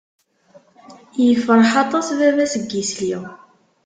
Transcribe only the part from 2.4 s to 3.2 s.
n yisli.